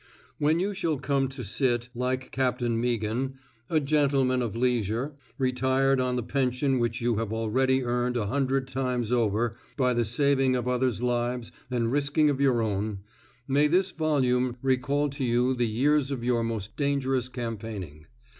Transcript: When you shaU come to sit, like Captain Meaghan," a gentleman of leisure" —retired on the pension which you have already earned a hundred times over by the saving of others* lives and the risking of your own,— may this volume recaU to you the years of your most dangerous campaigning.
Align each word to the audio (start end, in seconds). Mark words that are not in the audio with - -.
When 0.39 0.59
you 0.59 0.73
shaU 0.73 0.97
come 0.97 1.27
to 1.27 1.43
sit, 1.43 1.89
like 1.93 2.31
Captain 2.31 2.81
Meaghan," 2.81 3.35
a 3.69 3.79
gentleman 3.79 4.41
of 4.41 4.55
leisure" 4.55 5.13
—retired 5.37 5.99
on 5.99 6.15
the 6.15 6.23
pension 6.23 6.79
which 6.79 7.01
you 7.01 7.17
have 7.17 7.31
already 7.31 7.83
earned 7.83 8.17
a 8.17 8.25
hundred 8.25 8.67
times 8.67 9.11
over 9.11 9.57
by 9.77 9.93
the 9.93 10.03
saving 10.03 10.55
of 10.55 10.67
others* 10.67 11.03
lives 11.03 11.51
and 11.69 11.85
the 11.85 11.89
risking 11.89 12.31
of 12.31 12.41
your 12.41 12.63
own,— 12.63 13.01
may 13.47 13.67
this 13.67 13.91
volume 13.91 14.57
recaU 14.63 15.11
to 15.11 15.23
you 15.23 15.53
the 15.53 15.67
years 15.69 16.09
of 16.09 16.23
your 16.23 16.43
most 16.43 16.75
dangerous 16.75 17.29
campaigning. 17.29 18.07